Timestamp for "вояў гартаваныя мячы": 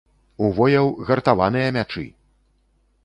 0.59-2.05